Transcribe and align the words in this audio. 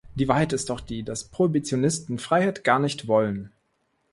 Die 0.15 0.27
Wahrheit 0.27 0.51
ist 0.51 0.71
doch 0.71 0.79
die, 0.79 1.03
dass 1.03 1.25
Prohibitionisten 1.25 2.17
Freiheit 2.17 2.63
gar 2.63 2.79
nicht 2.79 3.07
wollen. 3.07 3.51